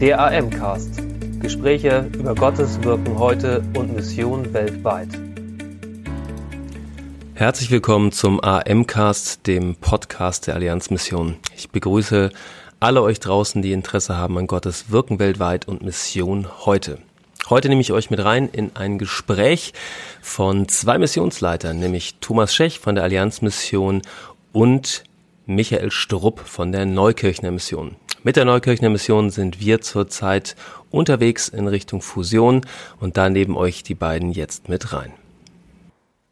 [0.00, 1.02] Der AM-Cast.
[1.40, 5.08] Gespräche über Gottes Wirken heute und Mission weltweit.
[7.34, 11.34] Herzlich willkommen zum AM-Cast, dem Podcast der Allianz Mission.
[11.56, 12.30] Ich begrüße
[12.78, 17.00] alle euch draußen, die Interesse haben an Gottes Wirken weltweit und Mission heute.
[17.50, 19.72] Heute nehme ich euch mit rein in ein Gespräch
[20.22, 24.02] von zwei Missionsleitern, nämlich Thomas Schech von der Allianz Mission
[24.52, 25.02] und
[25.46, 27.96] Michael Strupp von der Neukirchner Mission.
[28.24, 30.56] Mit der Neukirchner Mission sind wir zurzeit
[30.90, 32.62] unterwegs in Richtung Fusion
[32.98, 35.12] und da nehmen euch die beiden jetzt mit rein.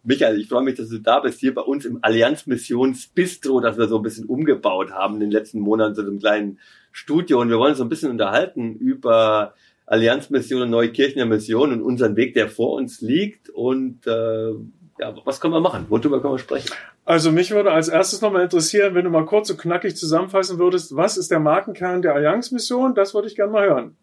[0.02, 3.60] Michael, ich freue mich, dass du da bist, hier bei uns im Allianz Missions Bistro,
[3.60, 6.58] das wir so ein bisschen umgebaut haben in den letzten Monaten zu einem kleinen
[6.90, 9.54] Studio und wir wollen uns so ein bisschen unterhalten über
[9.86, 14.50] Allianz Mission und Neukirchner Mission und unseren Weg, der vor uns liegt und äh,
[14.98, 15.86] ja, was können wir machen?
[15.88, 16.70] Worüber können wir sprechen?
[17.06, 20.96] Also mich würde als erstes nochmal interessieren, wenn du mal kurz und knackig zusammenfassen würdest,
[20.96, 22.96] was ist der Markenkern der Allianz-Mission?
[22.96, 23.96] Das würde ich gerne mal hören.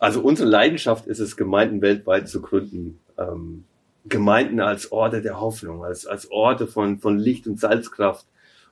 [0.00, 2.98] Also unsere Leidenschaft ist es, Gemeinden weltweit zu gründen.
[3.16, 3.64] Ähm,
[4.08, 8.26] Gemeinden als Orte der Hoffnung, als, als Orte von, von Licht und Salzkraft.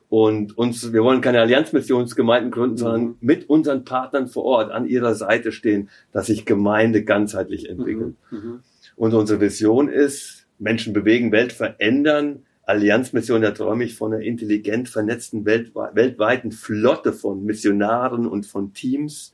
[0.09, 3.17] Und uns, wir wollen keine Allianzmissionsgemeinden gründen, sondern mhm.
[3.21, 8.15] mit unseren Partnern vor Ort an ihrer Seite stehen, dass sich Gemeinde ganzheitlich entwickelt.
[8.29, 8.37] Mhm.
[8.37, 8.59] Mhm.
[8.97, 12.43] Und unsere Vision ist, Menschen bewegen, Welt verändern.
[12.65, 19.33] Allianzmission, da träume ich von einer intelligent vernetzten weltweiten Flotte von Missionaren und von Teams,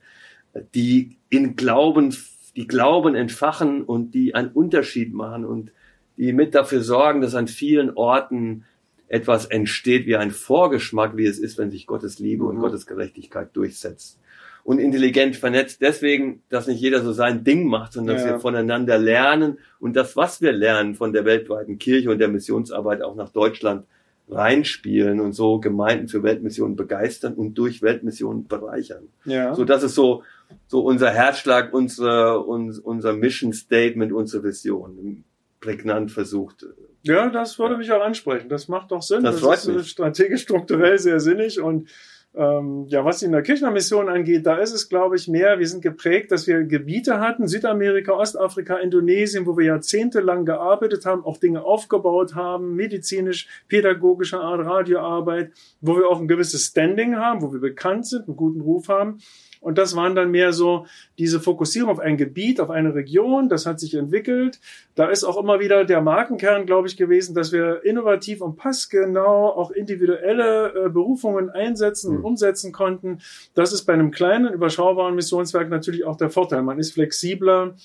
[0.75, 2.15] die in Glauben,
[2.55, 5.71] die Glauben entfachen und die einen Unterschied machen und
[6.17, 8.65] die mit dafür sorgen, dass an vielen Orten
[9.07, 12.61] etwas entsteht wie ein Vorgeschmack, wie es ist, wenn sich Gottes Liebe und mhm.
[12.61, 14.19] Gottes Gerechtigkeit durchsetzt
[14.63, 15.81] und intelligent vernetzt.
[15.81, 18.31] Deswegen, dass nicht jeder so sein Ding macht, sondern dass ja.
[18.31, 23.01] wir voneinander lernen und das, was wir lernen von der weltweiten Kirche und der Missionsarbeit
[23.01, 23.85] auch nach Deutschland
[24.29, 29.09] reinspielen und so Gemeinden für Weltmissionen begeistern und durch Weltmissionen bereichern.
[29.25, 29.53] Ja.
[29.53, 30.23] So, das ist so,
[30.67, 35.23] so unser Herzschlag, unser, unser, unser Mission Statement, unsere Vision.
[35.61, 36.65] Prägnant versucht.
[37.03, 38.49] Ja, das würde mich auch ansprechen.
[38.49, 39.23] Das macht doch Sinn.
[39.23, 39.89] Das, das ist mich.
[39.89, 41.87] strategisch strukturell sehr sinnig und
[42.33, 45.67] ähm, ja, was die in der Kirchnermission angeht, da ist es, glaube ich, mehr, wir
[45.67, 51.37] sind geprägt, dass wir Gebiete hatten, Südamerika, Ostafrika, Indonesien, wo wir jahrzehntelang gearbeitet haben, auch
[51.37, 57.51] Dinge aufgebaut haben, medizinisch, pädagogischer Art, Radioarbeit, wo wir auch ein gewisses Standing haben, wo
[57.51, 59.17] wir bekannt sind, einen guten Ruf haben.
[59.61, 60.87] Und das waren dann mehr so
[61.19, 63.47] diese Fokussierung auf ein Gebiet, auf eine Region.
[63.47, 64.59] Das hat sich entwickelt.
[64.95, 69.49] Da ist auch immer wieder der Markenkern, glaube ich, gewesen, dass wir innovativ und passgenau
[69.49, 72.25] auch individuelle äh, Berufungen einsetzen und mhm.
[72.25, 73.19] umsetzen konnten.
[73.53, 76.63] Das ist bei einem kleinen, überschaubaren Missionswerk natürlich auch der Vorteil.
[76.63, 77.75] Man ist flexibler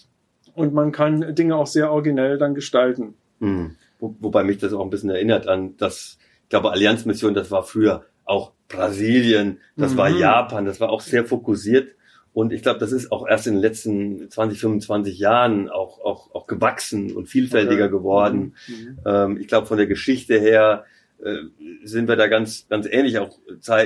[0.54, 3.14] und man kann Dinge auch sehr originell dann gestalten.
[3.38, 3.76] Mhm.
[3.98, 7.62] Wo, wobei mich das auch ein bisschen erinnert an das, ich glaube, Allianzmission, das war
[7.62, 9.96] früher auch Brasilien, das mhm.
[9.96, 11.94] war Japan, das war auch sehr fokussiert.
[12.32, 16.34] Und ich glaube, das ist auch erst in den letzten 20, 25 Jahren auch, auch,
[16.34, 17.92] auch gewachsen und vielfältiger okay.
[17.92, 18.54] geworden.
[18.68, 18.98] Mhm.
[19.06, 20.84] Ähm, ich glaube, von der Geschichte her
[21.18, 21.36] äh,
[21.84, 23.38] sind wir da ganz, ganz ähnlich auch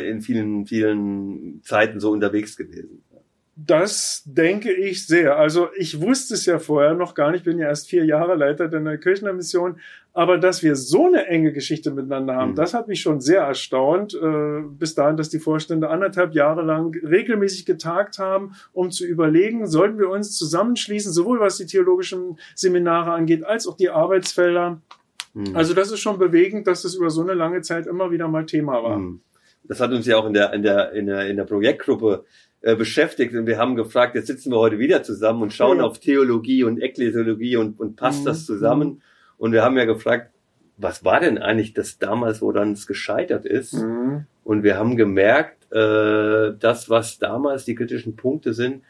[0.02, 3.04] in vielen, vielen Zeiten so unterwegs gewesen.
[3.66, 5.36] Das denke ich sehr.
[5.36, 8.68] Also ich wusste es ja vorher noch gar nicht, bin ja erst vier Jahre Leiter
[8.68, 9.80] der Kirchner Mission,
[10.12, 12.56] aber dass wir so eine enge Geschichte miteinander haben, mhm.
[12.56, 14.14] das hat mich schon sehr erstaunt.
[14.14, 19.66] Äh, bis dahin, dass die Vorstände anderthalb Jahre lang regelmäßig getagt haben, um zu überlegen,
[19.66, 24.80] sollten wir uns zusammenschließen, sowohl was die theologischen Seminare angeht, als auch die Arbeitsfelder.
[25.34, 25.54] Mhm.
[25.54, 28.46] Also das ist schon bewegend, dass das über so eine lange Zeit immer wieder mal
[28.46, 28.98] Thema war.
[28.98, 29.20] Mhm.
[29.64, 32.24] Das hat uns ja auch in der, in der, in der, in der Projektgruppe
[32.62, 35.84] äh, beschäftigt und wir haben gefragt, jetzt sitzen wir heute wieder zusammen und schauen ja.
[35.84, 38.26] auf Theologie und Ekklesiologie und, und passt mhm.
[38.26, 39.02] das zusammen?
[39.38, 40.30] Und wir haben ja gefragt,
[40.76, 43.74] was war denn eigentlich das damals, wo dann es gescheitert ist?
[43.74, 44.26] Mhm.
[44.44, 48.82] Und wir haben gemerkt, äh, das, was damals die kritischen Punkte sind,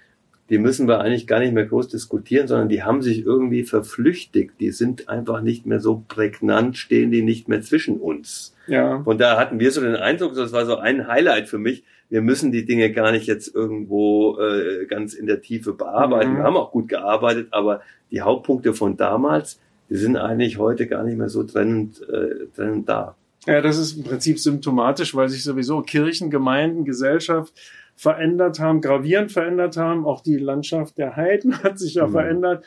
[0.48, 4.54] die müssen wir eigentlich gar nicht mehr groß diskutieren, sondern die haben sich irgendwie verflüchtigt.
[4.58, 8.56] Die sind einfach nicht mehr so prägnant, stehen die nicht mehr zwischen uns.
[8.66, 8.96] Ja.
[8.96, 11.84] Und da hatten wir so den Eindruck, das war so ein Highlight für mich.
[12.10, 16.32] Wir müssen die Dinge gar nicht jetzt irgendwo äh, ganz in der Tiefe bearbeiten.
[16.32, 16.36] Mhm.
[16.38, 17.80] Wir haben auch gut gearbeitet, aber
[18.10, 22.88] die Hauptpunkte von damals, die sind eigentlich heute gar nicht mehr so trennend, äh, trennend
[22.88, 23.16] da.
[23.46, 27.54] Ja, das ist im Prinzip symptomatisch, weil sich sowieso Kirchen, Gemeinden, Gesellschaft
[27.96, 30.04] verändert haben, gravierend verändert haben.
[30.04, 32.12] Auch die Landschaft der Heiden hat sich ja mhm.
[32.12, 32.64] verändert.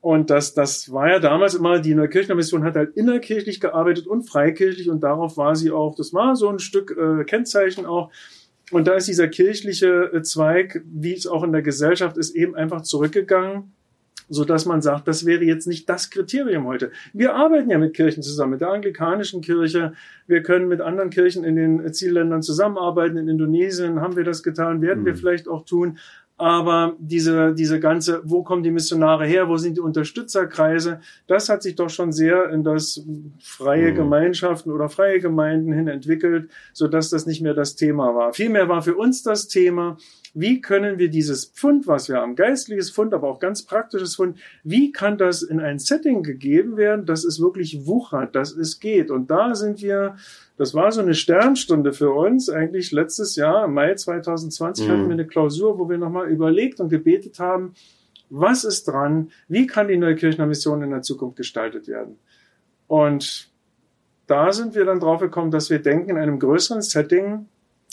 [0.00, 4.22] Und das, das war ja damals immer, die Neukirchner Mission hat halt innerkirchlich gearbeitet und
[4.22, 8.10] freikirchlich und darauf war sie auch, das war so ein Stück äh, Kennzeichen auch.
[8.70, 12.54] Und da ist dieser kirchliche äh, Zweig, wie es auch in der Gesellschaft ist, eben
[12.54, 13.72] einfach zurückgegangen
[14.30, 16.92] so dass man sagt, das wäre jetzt nicht das Kriterium heute.
[17.12, 19.92] Wir arbeiten ja mit Kirchen zusammen, mit der anglikanischen Kirche.
[20.28, 23.16] Wir können mit anderen Kirchen in den Zielländern zusammenarbeiten.
[23.16, 25.06] In Indonesien haben wir das getan, werden mhm.
[25.06, 25.98] wir vielleicht auch tun.
[26.40, 31.62] Aber diese, diese ganze, wo kommen die Missionare her, wo sind die Unterstützerkreise, das hat
[31.62, 33.04] sich doch schon sehr in das
[33.42, 33.96] freie mhm.
[33.96, 38.32] Gemeinschaften oder freie Gemeinden hin entwickelt, so dass das nicht mehr das Thema war.
[38.32, 39.98] Vielmehr war für uns das Thema,
[40.34, 44.38] wie können wir dieses Pfund, was wir haben, geistliches Pfund, aber auch ganz praktisches Pfund,
[44.62, 49.10] wie kann das in ein Setting gegeben werden, dass es wirklich wuchert, dass es geht?
[49.10, 50.16] Und da sind wir,
[50.56, 54.90] das war so eine Sternstunde für uns, eigentlich letztes Jahr, im Mai 2020 mhm.
[54.90, 57.74] hatten wir eine Klausur, wo wir nochmal überlegt und gebetet haben,
[58.28, 62.16] was ist dran, wie kann die Neukirchner Mission in der Zukunft gestaltet werden?
[62.86, 63.50] Und
[64.28, 67.46] da sind wir dann drauf gekommen, dass wir denken, in einem größeren Setting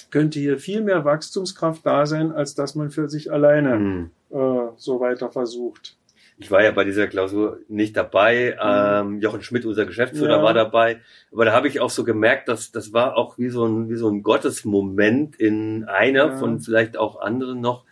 [0.09, 4.11] könnte hier viel mehr Wachstumskraft da sein, als dass man für sich alleine mhm.
[4.29, 5.97] äh, so weiter versucht.
[6.39, 8.55] Ich war ja bei dieser Klausur nicht dabei.
[8.55, 9.15] Mhm.
[9.15, 10.43] Ähm, Jochen Schmidt, unser Geschäftsführer, ja.
[10.43, 10.99] war dabei.
[11.31, 13.95] Aber da habe ich auch so gemerkt, dass das war auch wie so ein, wie
[13.95, 16.37] so ein Gottesmoment in einer ja.
[16.37, 17.85] von vielleicht auch anderen noch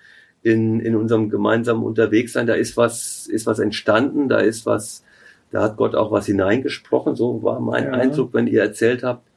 [0.44, 2.46] in, in unserem gemeinsamen Unterwegssein.
[2.46, 5.04] Da ist was, ist was entstanden, da ist was,
[5.50, 7.16] da hat Gott auch was hineingesprochen.
[7.16, 7.92] So war mein ja.
[7.94, 9.28] Eindruck, wenn ihr erzählt habt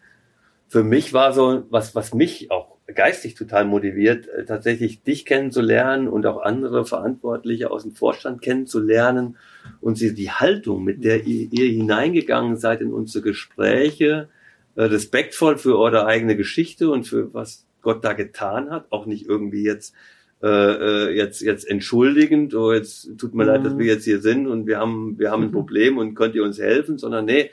[0.68, 6.08] für mich war so, was, was mich auch geistig total motiviert, äh, tatsächlich dich kennenzulernen
[6.08, 9.36] und auch andere Verantwortliche aus dem Vorstand kennenzulernen
[9.80, 14.28] und sie die Haltung, mit der ihr, ihr hineingegangen seid in unsere Gespräche,
[14.74, 19.26] äh, respektvoll für eure eigene Geschichte und für was Gott da getan hat, auch nicht
[19.28, 19.94] irgendwie jetzt
[20.42, 23.48] äh, äh jetzt jetzt entschuldigend, oh jetzt tut mir mhm.
[23.48, 25.52] leid, dass wir jetzt hier sind und wir haben wir haben ein mhm.
[25.52, 27.50] Problem und könnt ihr uns helfen, sondern nee,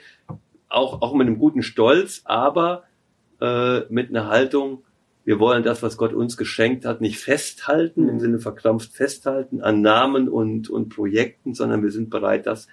[0.68, 2.84] auch auch mit einem guten Stolz, aber
[3.40, 4.82] äh, mit einer Haltung,
[5.26, 9.82] wir wollen das, was Gott uns geschenkt hat, nicht festhalten, im Sinne verkrampft festhalten an
[9.82, 12.68] Namen und, und Projekten, sondern wir sind bereit, dass,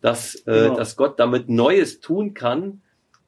[0.00, 0.76] dass, äh, genau.
[0.76, 2.80] dass Gott damit Neues tun kann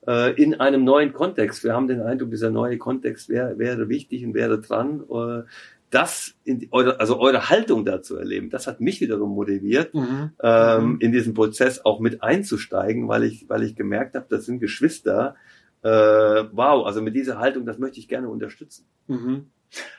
[0.06, 1.64] äh, in einem neuen Kontext.
[1.64, 5.04] Wir haben den Eindruck, dieser neue Kontext wäre, wäre wichtig und wäre dran.
[5.10, 5.42] Äh,
[5.90, 10.30] das, in, eure, also eure Haltung dazu erleben, das hat mich wiederum motiviert, mhm.
[10.42, 11.00] Ähm, mhm.
[11.00, 15.36] in diesen Prozess auch mit einzusteigen, weil ich, weil ich gemerkt habe, das sind Geschwister,
[15.86, 18.86] äh, wow, also mit dieser Haltung, das möchte ich gerne unterstützen.
[19.06, 19.46] Mhm.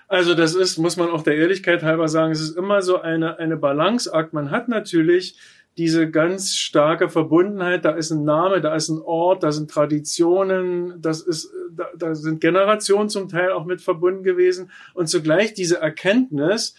[0.07, 3.37] Also das ist, muss man auch der Ehrlichkeit halber sagen, es ist immer so eine,
[3.39, 4.33] eine Balanceakt.
[4.33, 5.39] Man hat natürlich
[5.77, 11.01] diese ganz starke Verbundenheit, da ist ein Name, da ist ein Ort, da sind Traditionen,
[11.01, 15.79] das ist, da, da sind Generationen zum Teil auch mit verbunden gewesen und zugleich diese
[15.79, 16.73] Erkenntnis,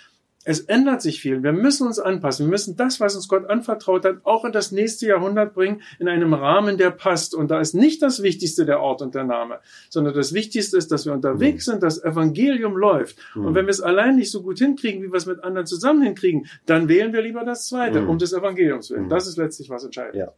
[0.49, 1.43] es ändert sich viel.
[1.43, 2.47] Wir müssen uns anpassen.
[2.47, 6.09] Wir müssen das, was uns Gott anvertraut hat, auch in das nächste Jahrhundert bringen, in
[6.09, 7.35] einem Rahmen, der passt.
[7.35, 9.59] Und da ist nicht das Wichtigste der Ort und der Name,
[9.91, 11.73] sondern das Wichtigste ist, dass wir unterwegs mhm.
[11.73, 13.19] sind, das Evangelium läuft.
[13.35, 13.45] Mhm.
[13.45, 16.01] Und wenn wir es allein nicht so gut hinkriegen, wie wir es mit anderen zusammen
[16.01, 18.09] hinkriegen, dann wählen wir lieber das Zweite, mhm.
[18.09, 19.05] um des Evangeliums willen.
[19.05, 19.09] Mhm.
[19.11, 20.15] Das ist letztlich was entscheidend.
[20.15, 20.33] Ja.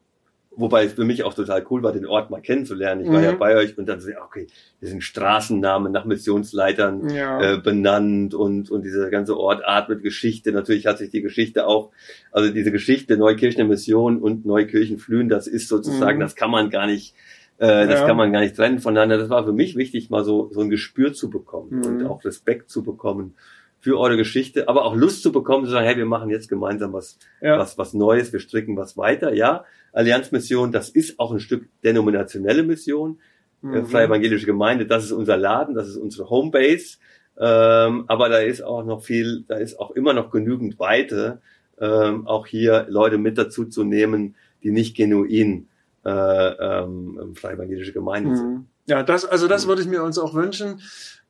[0.52, 3.04] Wobei es für mich auch total cool war, den Ort mal kennenzulernen.
[3.04, 3.24] Ich war mhm.
[3.24, 4.48] ja bei euch und dann so, okay,
[4.80, 7.54] hier sind Straßennamen nach Missionsleitern ja.
[7.54, 10.50] äh, benannt und, und dieser ganze Ort atmet Geschichte.
[10.50, 11.92] Natürlich hat sich die Geschichte auch,
[12.32, 16.22] also diese Geschichte Neukirchener Mission und Neukirchenflühen, das ist sozusagen, mhm.
[16.22, 17.14] das kann man gar nicht,
[17.58, 18.06] äh, das ja.
[18.08, 19.18] kann man gar nicht trennen voneinander.
[19.18, 21.84] Das war für mich wichtig, mal so, so ein Gespür zu bekommen mhm.
[21.84, 23.34] und auch Respekt zu bekommen
[23.80, 26.92] für eure Geschichte, aber auch Lust zu bekommen, zu sagen, hey, wir machen jetzt gemeinsam
[26.92, 27.58] was, ja.
[27.58, 29.32] was, was Neues, wir stricken was weiter.
[29.34, 33.18] Ja, Allianzmission, das ist auch ein Stück denominationelle Mission.
[33.62, 33.86] Äh, mhm.
[33.86, 36.98] Freie Evangelische Gemeinde, das ist unser Laden, das ist unsere Homebase.
[37.38, 41.40] Ähm, aber da ist auch noch viel, da ist auch immer noch genügend Weite,
[41.80, 45.68] ähm, auch hier Leute mit dazu zu nehmen, die nicht genuin
[46.04, 48.36] äh, ähm, freie evangelische Gemeinde mhm.
[48.36, 48.66] sind.
[48.86, 49.68] Ja, das, also das mhm.
[49.70, 50.80] würde ich mir uns auch wünschen.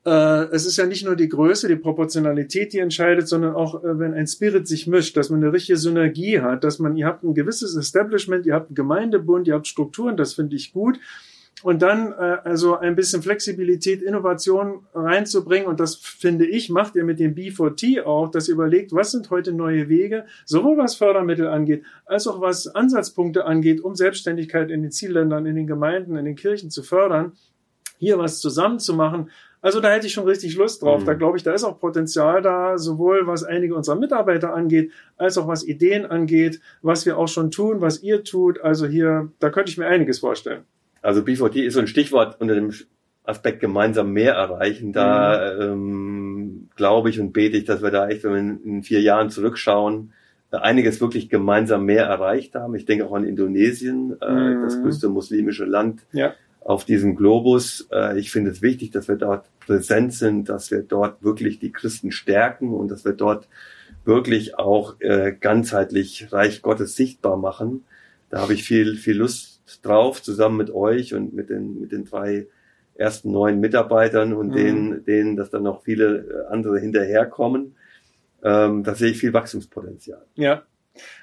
[0.05, 3.99] Äh, es ist ja nicht nur die Größe, die Proportionalität, die entscheidet, sondern auch, äh,
[3.99, 7.23] wenn ein Spirit sich mischt, dass man eine richtige Synergie hat, dass man, ihr habt
[7.23, 10.99] ein gewisses Establishment, ihr habt einen Gemeindebund, ihr habt Strukturen, das finde ich gut.
[11.63, 15.69] Und dann äh, also ein bisschen Flexibilität, Innovation reinzubringen.
[15.69, 19.29] Und das finde ich, macht ihr mit dem B4T auch, dass ihr überlegt, was sind
[19.29, 24.81] heute neue Wege, sowohl was Fördermittel angeht, als auch was Ansatzpunkte angeht, um Selbstständigkeit in
[24.81, 27.33] den Zielländern, in den Gemeinden, in den Kirchen zu fördern,
[27.99, 29.29] hier was zusammenzumachen,
[29.63, 31.03] also da hätte ich schon richtig Lust drauf.
[31.03, 31.07] Mhm.
[31.07, 35.37] Da glaube ich, da ist auch Potenzial da, sowohl was einige unserer Mitarbeiter angeht, als
[35.37, 38.61] auch was Ideen angeht, was wir auch schon tun, was ihr tut.
[38.61, 40.65] Also hier, da könnte ich mir einiges vorstellen.
[41.03, 42.73] Also B4T ist so ein Stichwort unter dem
[43.25, 44.93] Aspekt gemeinsam mehr erreichen.
[44.93, 45.63] Da mhm.
[45.63, 49.29] ähm, glaube ich und bete ich, dass wir da echt, wenn wir in vier Jahren
[49.29, 50.13] zurückschauen,
[50.51, 52.75] einiges wirklich gemeinsam mehr erreicht haben.
[52.75, 54.63] Ich denke auch an Indonesien, äh, mhm.
[54.63, 56.01] das größte muslimische Land.
[56.13, 57.89] Ja auf diesem Globus.
[57.93, 61.73] Äh, ich finde es wichtig, dass wir dort präsent sind, dass wir dort wirklich die
[61.73, 63.49] Christen stärken und dass wir dort
[64.05, 67.85] wirklich auch äh, ganzheitlich Reich Gottes sichtbar machen.
[68.31, 72.05] Da habe ich viel, viel Lust drauf, zusammen mit euch und mit den, mit den
[72.05, 72.47] drei
[72.95, 74.53] ersten neuen Mitarbeitern und mhm.
[74.53, 77.75] denen, denen, dass dann noch viele äh, andere hinterherkommen.
[78.43, 80.25] ähm, da sehe ich viel Wachstumspotenzial.
[80.35, 80.63] Ja,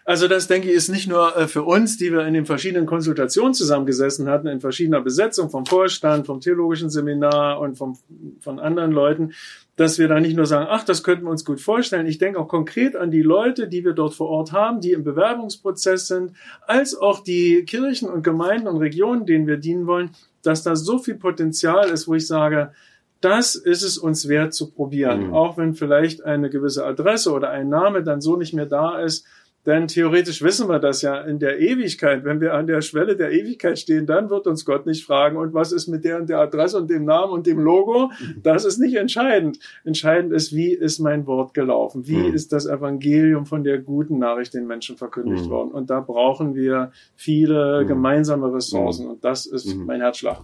[0.06, 2.86] also das, denke ich, ist nicht nur äh, für uns, die wir in den verschiedenen
[2.86, 7.98] Konsultationen zusammengesessen hatten, in verschiedener Besetzung vom Vorstand, vom theologischen Seminar und vom,
[8.40, 9.34] von anderen Leuten,
[9.76, 12.08] dass wir da nicht nur sagen, ach, das könnten wir uns gut vorstellen.
[12.08, 15.04] Ich denke auch konkret an die Leute, die wir dort vor Ort haben, die im
[15.04, 16.32] Bewerbungsprozess sind,
[16.66, 20.98] als auch die Kirchen und Gemeinden und Regionen, denen wir dienen wollen, dass da so
[20.98, 22.72] viel Potenzial ist, wo ich sage,
[23.22, 25.28] das ist es uns wert zu probieren.
[25.28, 25.34] Mhm.
[25.34, 29.26] Auch wenn vielleicht eine gewisse Adresse oder ein Name dann so nicht mehr da ist,
[29.66, 32.24] denn theoretisch wissen wir das ja in der Ewigkeit.
[32.24, 35.54] Wenn wir an der Schwelle der Ewigkeit stehen, dann wird uns Gott nicht fragen, und
[35.54, 38.12] was ist mit der und der Adresse und dem Namen und dem Logo?
[38.42, 39.60] Das ist nicht entscheidend.
[39.84, 42.08] Entscheidend ist, wie ist mein Wort gelaufen?
[42.08, 42.34] Wie mhm.
[42.34, 45.50] ist das Evangelium von der guten Nachricht den Menschen verkündigt mhm.
[45.50, 45.72] worden?
[45.72, 47.88] Und da brauchen wir viele mhm.
[47.88, 49.06] gemeinsame Ressourcen.
[49.06, 49.12] Mhm.
[49.12, 49.86] Und das ist mhm.
[49.86, 50.44] mein Herzschlag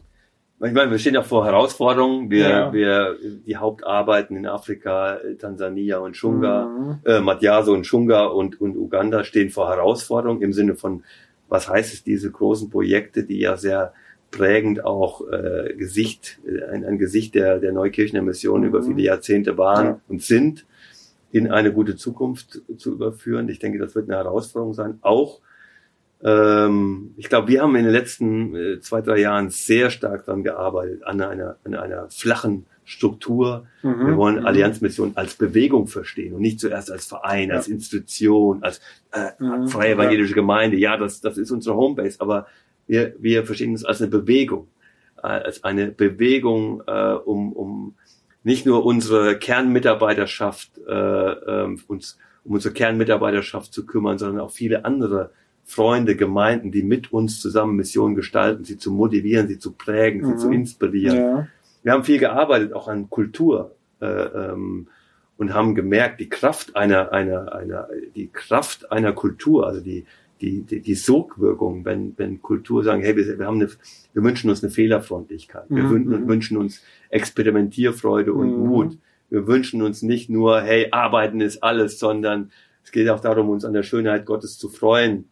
[0.65, 2.29] ich meine, wir stehen ja vor Herausforderungen.
[2.29, 2.73] Wir, ja.
[2.73, 6.99] wir, die Hauptarbeiten in Afrika, Tansania und Shunga, mhm.
[7.05, 11.03] äh, Matiaso und Shunga und, und Uganda stehen vor Herausforderungen im Sinne von,
[11.49, 13.93] was heißt es, diese großen Projekte, die ja sehr
[14.31, 18.67] prägend auch äh, Gesicht, äh, ein, ein Gesicht der, der Neukirchener Mission mhm.
[18.67, 20.01] über viele Jahrzehnte waren ja.
[20.07, 20.65] und sind,
[21.33, 23.49] in eine gute Zukunft zu überführen.
[23.49, 25.41] Ich denke, das wird eine Herausforderung sein, auch
[26.23, 30.43] ähm, ich glaube, wir haben in den letzten äh, zwei, drei Jahren sehr stark daran
[30.43, 33.67] gearbeitet, an einer, an einer flachen Struktur.
[33.81, 34.07] Mhm.
[34.07, 34.45] Wir wollen mhm.
[34.45, 37.55] Allianzmission als Bewegung verstehen und nicht zuerst als Verein, ja.
[37.55, 38.79] als Institution, als
[39.11, 39.67] äh, mhm.
[39.67, 40.77] freie evangelische Gemeinde.
[40.77, 42.47] Ja, das, das ist unsere Homebase, aber
[42.87, 44.67] wir, wir verstehen es als eine Bewegung,
[45.21, 47.95] äh, als eine Bewegung, äh, um, um
[48.43, 54.83] nicht nur unsere Kernmitarbeiterschaft, äh, äh, uns um unsere Kernmitarbeiterschaft zu kümmern, sondern auch viele
[54.83, 55.31] andere
[55.65, 60.25] Freunde, Gemeinden, die mit uns zusammen Missionen gestalten, sie zu motivieren, sie zu prägen, mhm.
[60.25, 60.53] sie zu mhm.
[60.53, 61.17] inspirieren.
[61.17, 61.47] Ja.
[61.83, 63.75] Wir haben viel gearbeitet, auch an Kultur.
[64.01, 64.87] Äh, ähm,
[65.37, 70.05] und haben gemerkt, die Kraft einer, einer, einer, die Kraft einer Kultur, also die,
[70.41, 73.69] die, die, die Sogwirkung, wenn, wenn Kultur sagen, hey, wir, wir haben eine,
[74.13, 76.27] wir wünschen uns eine Fehlerfreundlichkeit, wir mhm.
[76.27, 78.67] wünschen uns Experimentierfreude und mhm.
[78.67, 78.97] Mut.
[79.29, 82.51] Wir wünschen uns nicht nur, hey, arbeiten ist alles, sondern
[82.83, 85.29] es geht auch darum, uns an der Schönheit Gottes zu freuen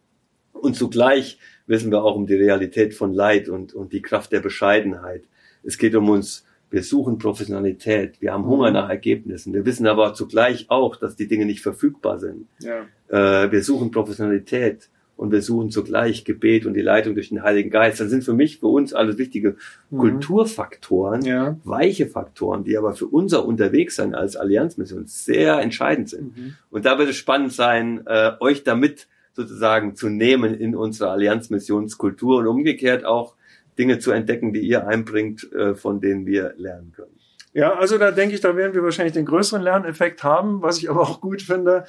[0.52, 4.40] und zugleich wissen wir auch um die Realität von Leid und, und die Kraft der
[4.40, 5.24] Bescheidenheit.
[5.62, 8.74] Es geht um uns, wir suchen Professionalität, wir haben Hunger mhm.
[8.74, 9.52] nach Ergebnissen.
[9.52, 12.46] Wir wissen aber zugleich auch, dass die Dinge nicht verfügbar sind.
[12.60, 12.86] Ja.
[13.08, 17.70] Äh, wir suchen Professionalität und wir suchen zugleich Gebet und die Leitung durch den Heiligen
[17.70, 18.00] Geist.
[18.00, 19.56] Das sind für mich, für uns alles wichtige
[19.90, 19.98] mhm.
[19.98, 21.56] Kulturfaktoren, ja.
[21.64, 26.36] weiche Faktoren, die aber für unser Unterwegssein als Allianzmission sehr entscheidend sind.
[26.36, 26.54] Mhm.
[26.70, 32.38] Und da wird es spannend sein, äh, euch damit sozusagen zu nehmen in unsere Allianzmissionskultur
[32.38, 33.34] und umgekehrt auch
[33.78, 37.18] Dinge zu entdecken, die ihr einbringt, äh, von denen wir lernen können.
[37.54, 40.88] Ja, also da denke ich, da werden wir wahrscheinlich den größeren Lerneffekt haben, was ich
[40.88, 41.84] aber auch gut finde.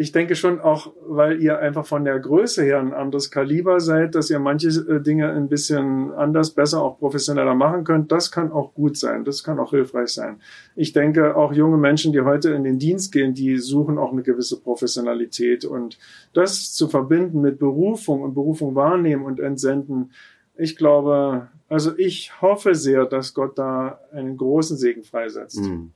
[0.00, 4.14] Ich denke schon auch, weil ihr einfach von der Größe her ein anderes Kaliber seid,
[4.14, 8.12] dass ihr manche äh, Dinge ein bisschen anders, besser, auch professioneller machen könnt.
[8.12, 9.24] Das kann auch gut sein.
[9.24, 10.40] Das kann auch hilfreich sein.
[10.76, 14.22] Ich denke, auch junge Menschen, die heute in den Dienst gehen, die suchen auch eine
[14.22, 15.98] gewisse Professionalität und
[16.32, 20.12] das zu verbinden mit Berufung und Berufung wahrnehmen und entsenden.
[20.56, 25.60] Ich glaube, also ich hoffe sehr, dass Gott da einen großen Segen freisetzt.
[25.60, 25.90] Mhm.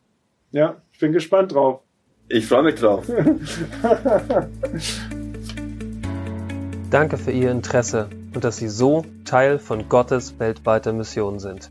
[0.50, 1.82] Ja, ich bin gespannt drauf.
[2.34, 3.04] Ich freue mich drauf.
[6.90, 11.70] Danke für Ihr Interesse und dass Sie so Teil von Gottes weltweiter Mission sind.